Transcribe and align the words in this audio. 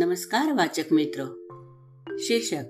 નમસ્કાર 0.00 0.52
વાચક 0.52 0.92
મિત્રો. 0.92 1.26
શીર્ષક, 2.16 2.64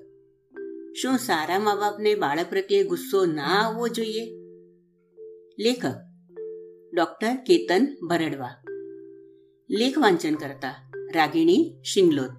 શું 1.03 1.19
સારા 1.19 1.59
મા 1.59 1.75
બાપને 1.75 2.15
બાળક 2.15 2.47
પ્રત્યે 2.51 2.85
ગુસ્સો 2.85 3.25
ના 3.25 3.43
આવવો 3.43 3.89
જોઈએ? 3.89 4.25
લેખક, 5.59 5.95
ડોક્ટર 6.95 7.37
કેતન 7.47 8.07
ભરડવા. 8.09 8.65
લેખ 9.71 9.99
વાંચન 9.99 10.35
કરતા 10.35 10.91
રાગિણી 11.15 11.83
શિંગલોદ 11.95 12.31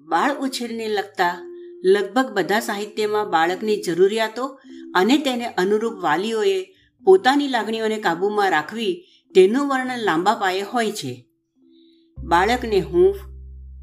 બાળ 0.00 0.38
ઉછેરને 0.40 0.88
લગતા 0.88 1.52
લગભગ 1.84 2.30
બધા 2.34 2.60
સાહિત્યમાં 2.60 3.30
બાળકની 3.30 3.82
જરૂરિયાતો 3.82 4.46
અને 4.94 5.18
તેને 5.18 5.46
અનુરૂપ 5.46 5.92
વાલીઓએ 5.92 6.62
પોતાની 7.04 7.48
લાગણીઓને 7.48 7.98
કાબૂમાં 7.98 8.50
રાખવી 8.50 9.04
તેનું 9.34 9.68
વર્ણન 9.68 9.98
લાંબા 9.98 10.34
પાયે 10.34 10.60
હોય 10.60 10.92
છે. 10.92 11.25
બાળકને 12.26 12.80
હૂંફ, 12.80 13.16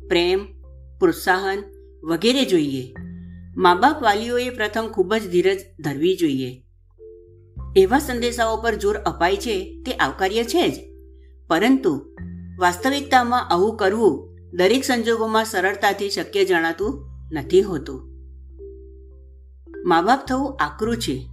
પ્રેમ, 0.08 0.46
પ્રોત્સાહન 1.00 1.64
વગેરે 2.04 2.46
જોઈએ. 2.46 2.94
મા 3.58 3.76
બાપ 3.76 4.04
વાલીઓએ 4.04 4.50
પ્રથમ 4.50 4.88
ખૂબ 4.88 5.14
જ 5.14 5.30
ધીરજ 5.30 5.58
ધરવી 5.80 6.16
જોઈએ. 6.16 6.64
એવા 7.76 8.00
સંદેશાઓ 8.00 8.58
પર 8.58 8.76
જોર 8.76 8.96
અપાય 8.96 9.38
છે 9.38 9.84
તે 9.86 9.92
આવકાર્ય 9.92 10.44
છે 10.44 10.70
જ. 10.70 10.74
પરંતુ 11.48 12.16
વાસ્તવિકતામાં 12.60 13.50
આવું 13.50 13.78
કરવું 13.78 14.38
દરેક 14.54 14.84
સંજોગોમાં 14.84 15.46
સરળતાથી 15.46 16.10
શક્ય 16.10 16.46
જણાતું 16.46 17.10
નથી 17.32 17.62
હોતું. 17.62 18.02
મા 19.86 20.02
બાપ 20.02 20.26
થવું 20.26 20.58
આકરું 20.58 20.98
છે. 20.98 21.28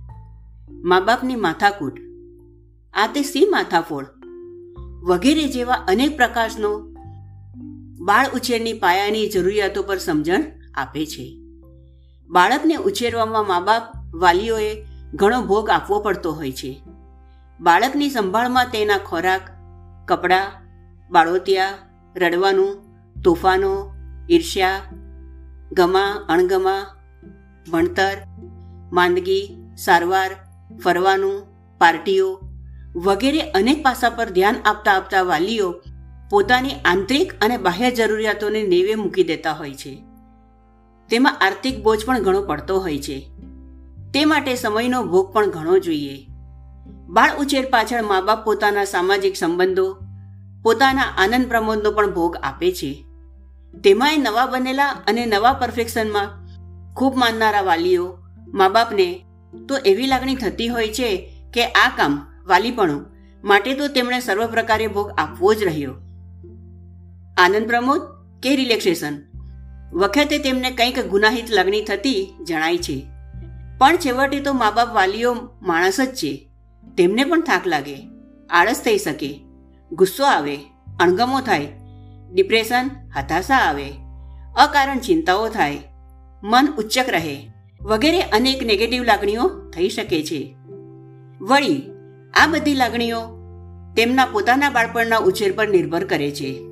મા 0.71 1.01
બાપની 1.01 1.37
માથાકૂટ. 1.37 2.01
આ 2.95 3.07
તે 3.07 3.23
સી 3.23 3.49
માથાફોડ? 3.51 4.07
વગેરે 5.03 5.49
જેવા 5.49 5.75
અનેક 5.75 6.17
પ્રકાશનો 6.17 6.90
બાળ 8.01 8.27
ઉછેરની 8.35 8.73
પાયાની 8.73 9.29
જરૂરિયાતો 9.29 9.83
પર 9.83 9.99
સમજણ 9.99 10.45
આપે 10.75 11.07
છે. 11.07 11.39
બાળકને 12.29 12.75
ઉછેરવામાં 12.75 13.49
મા 13.49 13.61
બાપ 13.61 13.83
વાલીઓએ 14.15 14.85
ઘણો 15.15 15.43
ભોગ 15.43 15.71
આપવો 15.71 16.01
પડતો 16.01 16.33
હોય 16.33 16.53
છે. 16.53 16.83
બાળકની 17.61 18.11
સંભાળમાં 18.11 18.67
તેના 18.67 18.99
ખોરાક, 18.99 19.41
કપડાં, 20.09 20.51
બાળોતિયા, 21.11 21.75
રડવાનું, 22.17 22.77
તોફાનો, 23.23 23.95
ઈર્ષ્યા, 24.31 24.81
ગમા, 25.73 26.27
અણગમા, 26.29 26.87
ભણતર, 27.73 28.17
માંદગી, 28.93 29.57
સારવાર, 29.77 30.31
ફરવાનું, 30.85 31.43
પાર્ટીઓ 31.79 32.41
વગેરે 32.97 33.41
અનેક 33.41 33.83
પાસા 33.83 34.11
પર 34.11 34.31
ધ્યાન 34.31 34.55
આપતા 34.65 34.93
આપતા 34.93 35.23
વાલીઓ 35.23 35.83
પોતાની 36.31 36.71
આંતરિક 36.85 37.33
અને 37.41 37.57
બાહ્ય 37.57 37.91
જરૂરિયાતોને 37.91 38.63
નેવે 38.63 38.95
મૂકી 38.95 39.25
દેતા 39.25 39.53
હોય 39.53 39.75
છે. 39.75 40.05
તેમાં 41.09 41.39
આર્થિક 41.41 41.83
બોજ 41.83 42.05
પણ 42.07 42.23
ઘણો 42.23 42.43
પડતો 42.43 42.81
હોય 42.81 42.99
છે. 42.99 43.31
તે 44.15 44.25
માટે 44.25 44.55
સમયનો 44.55 45.05
ભોગ 45.05 45.33
પણ 45.33 45.51
ઘણો 45.51 45.79
જોઈએ. 45.79 46.27
બાળ 47.09 47.37
ઉછેર 47.39 47.71
પાછળ 47.71 48.03
મા 48.03 48.21
બાપ 48.21 48.45
પોતાના 48.45 48.85
સામાજિક 48.85 49.37
સંબંધો, 49.37 49.97
પોતાના 50.63 51.03
આનંદ 51.03 51.49
પ્રમોદનો 51.49 51.91
પણ 51.91 52.11
ભોગ 52.11 52.37
આપે 52.37 52.73
છે. 52.73 53.05
તેમાંય 53.85 54.17
નવા 54.17 54.47
બનેલા 54.47 54.87
અને 54.87 55.27
નવા 55.27 55.53
પરફેક્શનમાં 55.53 56.29
ખૂબ 56.95 57.17
માનનારા 57.17 57.63
વાલીઓ 57.63 58.19
મા 58.49 58.69
બાપને 58.69 59.25
તો 59.69 59.77
એવી 59.77 60.07
લાગણી 60.07 60.35
થતી 60.35 60.69
હોય 60.69 60.89
છે 60.89 61.35
કે 61.55 61.67
આ 61.67 61.93
કામ 61.97 62.27
વાલીપણું 62.47 63.07
માટે 63.45 63.75
તો 63.75 63.89
તેમણે 63.89 64.21
સર્વ 64.21 64.47
પ્રકારે 64.47 64.87
ભોગ 64.87 65.11
આપવો 65.19 65.55
જ 65.55 65.65
રહ્યો. 65.65 65.95
આનંદ 67.41 67.67
પ્રમોદ, 67.67 68.01
કે 68.43 68.57
રિલેક્સેશન? 68.57 69.13
વખતે 69.93 70.39
તેમને 70.39 70.71
કંઈક 70.71 71.07
ગુનાહિત 71.07 71.51
લાગણી 71.51 71.85
થતી 71.85 72.35
જણાય 72.47 72.79
છે. 72.79 73.07
પણ 73.79 73.97
છેવટે 73.97 74.41
તો 74.41 74.53
મા 74.53 74.71
બાપ 74.71 74.95
વાલીઓ 74.95 75.35
માણસ 75.63 76.01
જ 76.01 76.15
છે. 76.15 76.51
તેમને 76.99 77.25
પણ 77.25 77.41
થાક 77.41 77.67
લાગે, 77.67 78.09
આળસ 78.51 78.83
થઈ 78.85 78.99
શકે, 78.99 79.41
ગુસ્સો 79.93 80.25
આવે, 80.25 80.57
અણગમો 81.01 81.41
થાય, 81.41 81.69
ડિપ્રેશન, 82.33 82.91
હતાશા 83.17 83.55
આવે, 83.55 83.89
અકારણ 84.57 84.99
ચિંતાઓ 84.99 85.49
થાય, 85.49 85.79
મન 86.43 86.67
ઉચ્ચક 86.79 87.09
રહે, 87.09 87.53
વગેરે 87.83 88.21
અનેક 88.21 88.63
નેગેટિવ 88.63 89.03
લાગણીઓ 89.03 89.71
થઈ 89.71 89.89
શકે 89.89 90.23
છે. 90.23 90.57
વળી, 91.41 91.91
આ 92.35 92.47
બધી 92.47 92.75
લાગણીઓ 92.75 93.21
તેમના 93.97 94.27
પોતાના 94.27 94.71
બાળપણના 94.71 95.19
ઉછેર 95.19 95.53
પર 95.53 95.69
નિર્ભર 95.69 96.05
કરે 96.05 96.31
છે. 96.31 96.70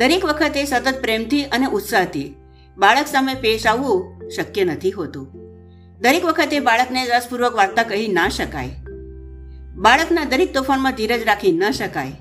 દરેક 0.00 0.24
વખતે 0.24 0.64
સતત 0.64 1.00
પ્રેમથી 1.00 1.44
અને 1.44 1.66
ઉત્સાહથી 1.66 2.28
બાળક 2.78 3.06
સામે 3.06 3.34
પેશ 3.34 3.66
આવવું 3.66 4.28
શક્ય 4.28 4.64
નથી 4.64 4.90
હોતું. 4.90 5.26
દરેક 6.00 6.24
વખતે 6.24 6.60
બાળકને 6.60 7.02
રસપૂર્વક 7.06 7.54
વાર્તા 7.54 7.82
કહી 7.82 8.06
ના 8.08 8.28
શકાય. 8.28 8.68
બાળકના 9.76 10.24
દરેક 10.24 10.54
તોફાનમાં 10.54 10.94
ધીરજ 10.94 11.26
રાખી 11.26 11.52
ન 11.52 11.70
શકાય. 11.70 12.12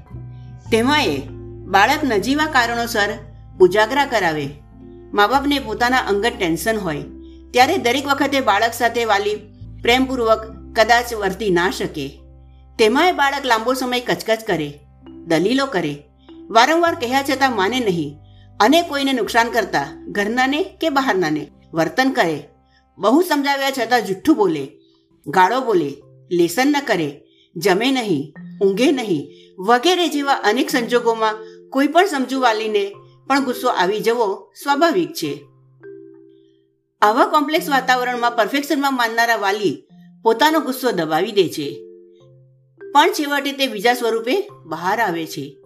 તેમાંય 0.71 1.15
બાળક 1.67 2.03
નજીવા 2.03 2.45
કારણોસર 2.45 3.09
ઉજાગરા 3.59 4.05
કરાવે. 4.05 4.49
મા 5.13 5.27
બાપને 5.27 5.59
પોતાના 5.59 5.97
અંગત 5.97 6.33
ટેન્શન 6.37 6.77
હોય, 6.77 7.03
ત્યારે 7.51 7.77
દરેક 7.77 8.07
વખતે 8.07 8.39
બાળક 8.41 8.73
સાથે 8.73 9.05
વાલી 9.05 9.37
પ્રેમપૂર્વક 9.81 10.45
કદાચ 10.75 11.13
વર્તી 11.13 11.49
ના 11.49 11.69
શકે. 11.69 12.19
તેમાંય 12.79 13.11
બાળક 13.11 13.45
લાંબો 13.45 13.73
સમય 13.73 13.99
કચકચ 14.01 14.47
કરે, 14.47 14.69
દલીલો 15.25 15.65
કરે 15.65 15.95
વારંવાર 16.49 16.95
કહ્યા 16.95 17.23
છતાં 17.23 17.55
માને 17.55 17.79
નહીં. 17.79 18.17
અને 18.59 18.81
કોઈને 18.81 19.13
નુકસાન 19.13 19.49
કરતા 19.49 20.05
ઘરનાને 20.07 20.63
કે 20.63 20.89
બહારનાને 20.89 21.51
વર્તન 21.73 22.11
કરે. 22.11 22.49
બહુ 22.97 23.21
સમજાવ્યા 23.21 23.71
છતાં 23.71 24.01
જુઠ્ઠું 24.01 24.35
બોલે, 24.35 24.79
ગાળો 25.27 25.61
બોલે, 25.61 25.93
લેસન 26.31 26.67
ન 26.67 26.75
કરે, 26.85 27.21
જમે 27.55 27.91
નહીં, 27.91 28.33
ઊંઘે 28.61 28.91
નહીં, 28.91 29.27
વગેરે 29.59 30.07
જેવા 30.07 30.33
અનેક 30.33 30.69
સંજોગોમાં 30.69 31.35
કોઈ 31.69 31.87
પણ 31.87 32.05
સમજુ 32.05 32.39
વાલીને 32.39 32.91
પણ 33.27 33.43
ગુસ્સો 33.43 33.67
આવી 33.67 33.99
જવો 33.99 34.53
સ્વાભાવિક 34.63 35.13
છે. 35.13 35.45
આવા 37.01 37.25
કોમ્પ્લેક્સ 37.25 37.69
વાતાવરણમાં 37.69 38.31
પરફેક્શનમાં 38.31 38.97
માનનારા 38.97 39.35
વાલી 39.35 39.83
પોતાનો 40.23 40.59
ગુસ્સો 40.59 40.91
દબાવી 40.91 41.31
દે 41.31 41.49
છે. 41.49 41.83
પણ 42.93 43.11
છેવટે 43.11 43.51
તે 43.51 43.67
બીજા 43.67 43.93
સ્વરૂપે 43.93 44.49
બહાર 44.65 44.99
આવે 44.99 45.27
છે. 45.27 45.58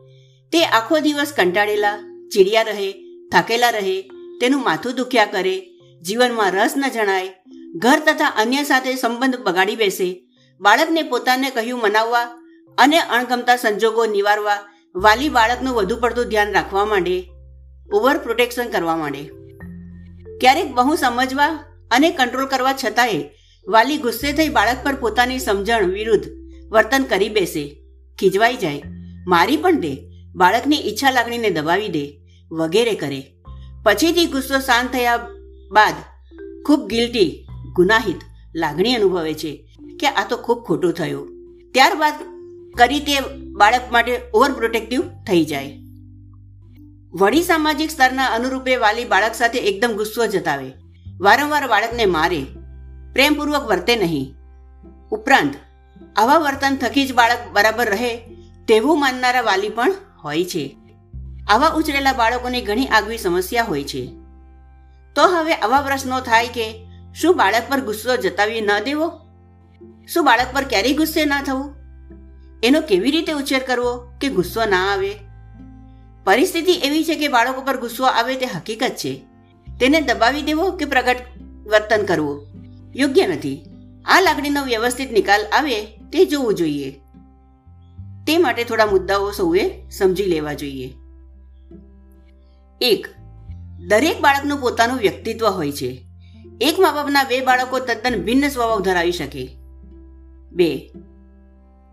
તે 0.53 0.59
આખો 0.69 0.97
દિવસ 0.99 1.31
કંટાળેલા, 1.33 2.01
ચીડિયા 2.31 2.61
રહે, 2.61 2.89
થાકેલા 3.31 3.69
રહે, 3.69 3.95
તેનું 4.39 4.61
માથું 4.63 4.93
દુખ્યા 4.95 5.25
કરે, 5.25 5.53
જીવનમાં 6.01 6.51
રસ 6.51 6.75
ન 6.77 6.85
જણાય, 6.89 7.31
ઘર 7.75 7.99
તથા 7.99 8.35
અન્ય 8.35 8.63
સાથે 8.63 8.91
સંબંધ 8.95 9.39
બગાડી 9.39 9.75
બેસે, 9.75 10.09
બાળકને 10.61 11.03
પોતાને 11.03 11.49
કહ્યું 11.49 11.81
મનાવવા 11.81 12.27
અને 12.77 12.99
અણગમતા 12.99 13.55
સંજોગો 13.55 14.05
નિવારવા 14.05 14.59
વાલી 14.95 15.29
બાળકનું 15.29 15.73
વધુ 15.73 15.97
પડતું 15.97 16.29
ધ્યાન 16.29 16.53
રાખવા 16.53 16.85
માંડે, 16.85 17.17
ઓવર 17.93 18.15
પ્રોટેક્શન 18.17 18.69
કરવા 18.69 18.95
માંડે. 18.95 19.23
ક્યારેક 20.39 20.71
બહુ 20.73 20.95
સમજવા 20.95 21.51
અને 21.91 22.09
કંટ્રોલ 22.11 22.45
કરવા 22.45 22.73
છતાંય 22.73 23.21
વાલી 23.67 23.97
ગુસ્સે 23.97 24.29
થઈ 24.31 24.49
બાળક 24.49 24.85
પર 24.85 24.95
પોતાની 24.95 25.37
સમજણ 25.39 25.93
વિરુદ્ધ 25.97 26.31
વર્તન 26.69 27.03
કરી 27.03 27.29
બેસે, 27.29 27.63
ખીજવાઈ 28.19 28.57
જાય, 28.57 28.89
મારી 29.25 29.57
પણ 29.57 29.79
દે 29.79 30.12
બાળકની 30.35 30.75
ઈચ્છા 30.75 31.11
લાગણીને 31.11 31.49
દબાવી 31.49 31.89
દે, 31.89 32.21
વગેરે 32.51 32.95
કરે. 32.95 33.33
પછીથી 33.83 34.25
ગુસ્સો 34.25 34.59
શાંત 34.59 34.91
થયા 34.91 35.17
બાદ 35.71 35.93
ખૂબ 36.65 36.87
ગિલ્ટી, 36.87 37.47
ગુનાહિત 37.73 38.21
લાગણી 38.55 38.95
અનુભવે 38.95 39.33
છે 39.33 39.67
કે 39.99 40.07
આ 40.07 40.27
તો 40.29 40.37
ખૂબ 40.37 40.63
ખોટું 40.63 40.93
થયું. 40.93 41.27
ત્યારબાદ 41.71 42.13
કરી 42.77 42.99
તે 42.99 43.19
બાળક 43.51 43.81
માટે 43.91 44.21
ઓવર 44.33 44.51
પ્રોટેક્ટિવ 44.51 45.01
થઈ 45.01 45.45
જાય. 45.45 45.77
વળી 47.13 47.41
સામાજિક 47.41 47.91
સ્તરના 47.91 48.25
અનુરૂપે 48.25 48.75
વાલી 48.75 49.05
બાળક 49.05 49.33
સાથે 49.33 49.59
એકદમ 49.59 49.91
ગુસ્સો 49.91 50.27
જતાવે. 50.27 50.71
વારંવાર 51.19 51.67
બાળકને 51.67 52.05
મારે, 52.05 52.45
પ્રેમપૂર્વક 53.13 53.65
વર્તે 53.67 53.95
નહીં. 53.95 54.35
ઉપરાંત, 55.11 55.53
આવા 56.15 56.37
વર્તન 56.37 56.75
થકી 56.75 57.05
જ 57.05 57.13
બાળક 57.13 57.37
બરાબર 57.53 57.89
રહે 57.89 58.17
તેવું 58.67 58.99
માનનારા 58.99 59.41
વાલી 59.41 59.69
પણ 59.69 59.93
હોય 60.23 60.45
છે. 60.45 60.77
આવા 61.47 61.67
ઉછરેલા 61.67 62.13
બાળકોની 62.13 62.61
ઘણી 62.61 62.85
આગવી 62.85 63.17
સમસ્યા 63.17 63.63
હોય 63.63 63.83
છે. 63.83 64.07
તો 65.15 65.27
હવે 65.27 65.53
આવા 65.53 65.81
પ્રશ્નો 65.81 66.19
થાય 66.19 66.47
કે, 66.47 66.85
શું 67.15 67.37
બાળક 67.37 67.63
પર 67.69 67.79
ગુસ્સો 67.81 68.17
જતાવી 68.17 68.61
ન 68.61 68.69
દેવો? 68.85 69.19
શું 70.13 70.25
બાળક 70.25 70.47
પર 70.53 70.63
ક્યારેય 70.63 70.93
ગુસ્સે 70.93 71.25
ના 71.25 71.41
થવું? 71.41 71.75
એનો 72.63 72.81
કેવી 72.81 73.11
રીતે 73.11 73.33
ઉછેર 73.33 73.63
કરવો 73.63 74.11
કે 74.21 74.29
ગુસ્સો 74.29 74.65
ના 74.65 74.93
આવે? 74.93 75.15
પરિસ્થિતિ 76.23 76.71
એવી 76.71 77.03
છે 77.03 77.15
કે 77.15 77.27
બાળકો 77.27 77.61
પર 77.61 77.77
ગુસ્સો 77.77 78.03
આવે 78.03 78.35
તે 78.35 78.45
હકીકત 78.45 78.89
છે. 78.89 79.25
તેને 79.79 80.01
દબાવી 80.01 80.41
દેવો 80.41 80.71
કે 80.71 80.85
પ્રગટ 80.85 81.17
વર્તન 81.67 82.05
કરવું? 82.05 82.47
યોગ્ય 82.95 83.27
નથી. 83.27 83.65
આ 84.05 84.21
લાગણીનો 84.21 84.63
વ્યવસ્થિત 84.63 85.11
નિકાલ 85.11 85.41
આવે 85.53 85.83
તે 85.83 86.25
જોવું 86.25 86.53
જોઈએ. 86.53 87.02
તે 88.27 88.37
માટે 88.37 88.63
થોડા 88.63 88.85
મુદ્દાઓ 88.85 89.31
સૌએ 89.31 89.89
સમજી 89.91 90.23
લેવા 90.23 90.53
જોઈએ. 90.53 90.93
એક, 92.81 93.07
દરેક 93.87 94.21
બાળકનું 94.21 94.61
પોતાનું 94.61 94.97
વ્યક્તિત્વ 94.97 95.47
હોય 95.47 95.71
છે. 95.71 96.05
એક 96.61 96.79
મા 96.79 96.91
બાપના 96.91 97.23
બે 97.23 97.41
બાળકો 97.41 97.79
તદ્દન 97.79 98.23
ભિન્ન 98.23 98.49
સ્વભાવ 98.49 98.79
ધરાવી 98.79 99.11
શકે. 99.11 99.57
બે 100.51 100.91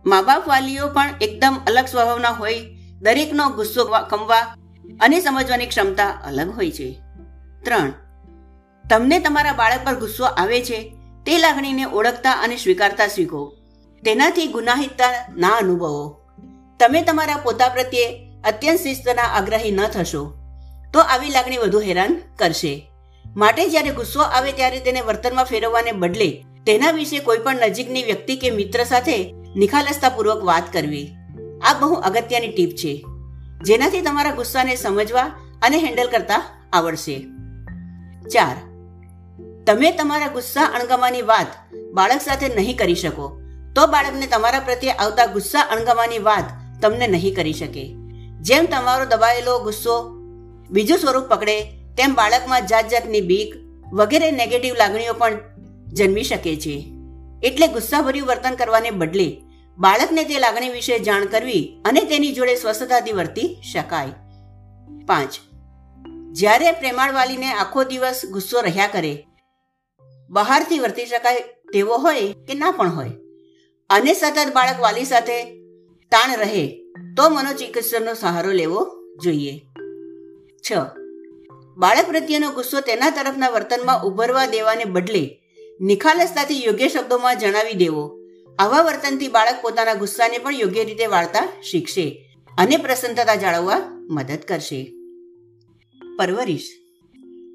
મા 0.06 0.22
બાપ 0.22 0.48
વાલીઓ 0.48 0.88
પણ 0.88 1.14
એકદમ 1.20 1.56
અલગ 1.66 1.84
સ્વભાવના 1.84 2.28
હોય, 2.28 2.60
દરેકનો 3.00 3.48
ગુસ્સો 3.48 3.84
કમવા 3.84 4.56
અને 5.00 5.20
સમજવાની 5.20 5.66
ક્ષમતા 5.66 6.08
અલગ 6.10 6.50
હોય 6.50 6.70
છે. 6.70 7.00
ત્રણ, 7.64 7.92
તમને 8.90 9.18
તમારા 9.18 9.52
બાળક 9.52 9.80
પર 9.84 9.94
ગુસ્સો 9.94 10.24
આવે 10.24 10.64
છે, 10.64 10.94
તે 11.26 11.38
લાગણીને 11.38 11.84
ઓળખતા 11.84 12.32
અને 12.32 12.56
સ્વીકારતા 12.56 13.06
શીખો. 13.06 13.56
તેનાથી 14.04 14.46
ગુનાહિતતા 14.46 15.34
ના 15.36 15.48
અનુભવો. 15.48 16.19
તમે 16.80 17.00
તમારા 17.02 17.36
પોતા 17.36 17.68
પ્રત્યે 17.68 18.04
અત્યંત 18.44 18.80
શિસ્તના 18.80 19.22
આગ્રહી 19.22 19.70
ન 19.70 19.80
થશો. 19.86 20.20
તો 20.92 21.00
આવી 21.00 21.30
લાગણી 21.30 21.58
વધુ 21.58 21.80
હેરાન 21.80 22.12
કરશે. 22.38 22.70
માટે 23.36 23.66
જ્યારે 23.68 23.90
ગુસ્સો 23.90 24.20
આવે 24.20 24.52
ત્યારે 24.52 24.78
તેને 24.80 25.00
વર્તનમાં 25.00 25.44
ફેરવવાને 25.44 25.92
બદલે 25.92 26.28
તેના 26.66 26.90
વિશે 26.90 27.18
કોઈ 27.18 27.38
પણ 27.38 27.56
નજીકની 27.56 28.02
વ્યક્તિ 28.02 28.36
કે 28.36 28.50
મિત્ર 28.50 28.84
સાથે 28.84 29.16
નિખાલસતાપૂર્વક 29.56 30.44
વાત 30.44 30.72
કરવી. 30.72 31.08
આ 31.62 31.74
બહુ 31.74 31.94
અગત્યની 31.94 32.48
ટીપ 32.48 32.72
છે, 32.76 32.92
જેનાથી 33.64 34.00
તમારા 34.00 34.30
ગુસ્સાને 34.30 34.76
સમજવા 34.76 35.26
અને 35.62 35.78
હેન્ડલ 35.78 36.08
કરતા 36.08 36.40
આવડશે. 36.72 37.16
ચાર, 38.28 38.56
તમે 39.66 39.92
તમારા 39.92 40.28
ગુસ્સા 40.28 40.70
અણગમાની 40.80 41.22
વાત 41.22 41.52
બાળક 41.92 42.20
સાથે 42.20 42.48
નહીં 42.54 42.76
કરી 42.76 42.94
શકો. 42.94 43.28
તો 43.74 43.86
બાળકને 43.86 44.26
તમારા 44.26 44.60
પ્રત્યે 44.60 44.92
આવતા 44.92 45.26
ગુસ્સા 45.26 45.60
અણગમાની 45.60 46.18
વાત 46.18 46.59
તમને 46.82 47.06
નહીં 47.06 47.34
કરી 47.34 47.52
શકે. 47.52 47.94
જેમ 48.40 48.66
તમારો 48.66 49.04
દબાયેલો 49.04 49.58
ગુસ્સો 49.58 50.16
બીજું 50.70 50.98
સ્વરૂપ 50.98 51.24
પકડે, 51.24 51.60
તેમ 51.96 52.14
બાળકમાં 52.14 52.66
જાત 52.66 52.88
જાતની 52.88 53.20
બીક 53.20 53.54
વગેરે 53.92 54.30
નેગેટિવ 54.30 54.74
લાગણીઓ 54.74 55.12
પણ 55.12 55.38
જન્મી 55.86 56.22
શકે 56.22 56.56
છે. 56.56 56.92
એટલે 57.42 57.66
ગુસ્સાભર્યું 57.66 58.26
વર્તન 58.26 58.54
કરવાને 58.54 58.90
બદલે 58.90 59.40
બાળકને 59.78 60.24
તે 60.24 60.38
લાગણી 60.38 60.68
વિશે 60.68 60.98
જાણ 60.98 61.24
કરવી 61.24 61.82
અને 61.84 62.00
તેની 62.00 62.32
જોડે 62.32 62.54
સ્વસ્થતાથી 62.54 63.12
વર્તી 63.12 63.56
શકાય. 63.72 64.08
પાંચ. 65.06 65.38
જ્યારે 66.32 66.72
પ્રેમાળવાલીને 66.72 67.52
આખો 67.52 67.84
દિવસ 67.84 68.22
ગુસ્સો 68.30 68.60
રહ્યા 68.60 68.86
કરે, 68.86 69.26
બહારથી 70.30 70.78
વર્તી 70.78 71.06
શકાય 71.06 71.40
તેવો 71.72 71.96
હોય 71.96 72.32
કે 72.48 72.54
ના 72.54 72.70
પણ 72.70 72.88
હોય. 72.88 73.10
અને 73.90 74.14
સતત 74.14 74.52
બાળક 74.54 74.80
વાલી 74.80 75.04
સાથે 75.04 75.59
તાણ 76.10 76.36
રહે, 76.36 76.66
તો 77.16 77.28
મનોચિકિત્સકનો 77.28 78.14
સહારો 78.14 78.52
લેવો 78.52 78.90
જોઈએ. 79.22 79.60
છ. 80.70 80.72
બાળક 81.76 82.06
પ્રત્યેનો 82.06 82.50
ગુસ્સો 82.50 82.80
તેના 82.80 83.10
તરફના 83.10 83.48
વર્તનમાં 83.48 84.02
ઉભરવા 84.04 84.46
દેવાને 84.46 84.84
બદલે 84.84 85.40
નિખાલસતાથી 85.80 86.64
યોગ્ય 86.64 86.88
શબ્દોમાં 86.88 87.38
જણાવી 87.38 87.72
દેવો. 87.72 88.18
આવા 88.58 88.82
વર્તનથી 88.82 89.28
બાળક 89.28 89.58
પોતાના 89.62 89.94
ગુસ્સાને 89.94 90.38
પણ 90.38 90.54
યોગ્ય 90.54 90.84
રીતે 90.84 91.06
વાળતા 91.06 91.48
શીખશે 91.62 92.28
અને 92.58 92.76
પ્રસન્નતા 92.76 93.34
જાળવવા 93.34 93.80
મદદ 94.10 94.38
કરશે. 94.48 94.92
પરવરિશ. 96.18 96.68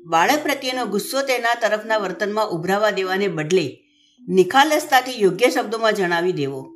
બાળક 0.05 0.43
પ્રત્યેનો 0.43 0.85
ગુસ્સો 0.85 1.21
તેના 1.21 1.53
તરફના 1.53 1.97
વર્તનમાં 1.97 2.49
ઉભરાવા 2.49 2.89
દેવાને 2.89 3.27
બદલે 3.27 3.83
નિખાલસતાથી 4.27 5.21
યોગ્ય 5.21 5.49
શબ્દોમાં 5.49 5.93
જણાવી 5.93 6.31
દેવો. 6.31 6.74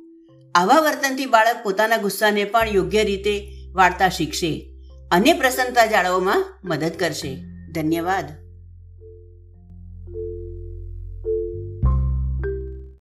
આવા 0.54 0.80
વર્તનથી 0.80 1.26
બાળક 1.26 1.62
પોતાના 1.62 1.96
ગુસ્સાને 1.96 2.44
પણ 2.44 2.68
યોગ્ય 2.68 3.04
રીતે 3.04 3.48
વાર્તા 3.72 4.08
શીખશે 4.08 4.70
અને 5.10 5.32
પ્રસન્નતા 5.32 5.86
જાળવવામાં 5.86 6.44
મદદ 6.64 6.92
કરશે. 6.98 7.38
ધન્યવાદ. 7.72 8.39